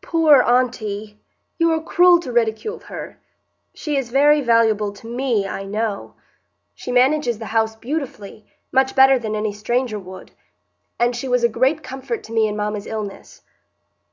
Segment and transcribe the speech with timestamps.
[0.00, 1.18] "Poor aunty!
[1.58, 3.18] You are cruel to ridicule her.
[3.74, 6.14] She is very valuable to me, I know.
[6.72, 12.22] She manages the house beautifully,—much better than any stranger would,—and she was a great comfort
[12.22, 13.42] to me in mamma's illness."